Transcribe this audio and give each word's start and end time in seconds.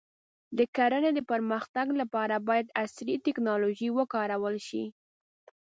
د 0.57 0.59
کرنې 0.75 1.11
د 1.15 1.19
پرمختګ 1.31 1.87
لپاره 2.01 2.35
باید 2.47 2.73
عصري 2.83 3.15
ټکنالوژي 3.25 3.89
وکارول 3.97 4.55
شي. 4.67 4.83